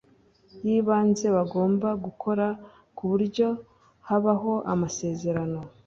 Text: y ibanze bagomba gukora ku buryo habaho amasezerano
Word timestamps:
y 0.65 0.67
ibanze 0.77 1.25
bagomba 1.35 1.89
gukora 2.05 2.47
ku 2.95 3.03
buryo 3.11 3.47
habaho 4.07 4.53
amasezerano 4.73 5.59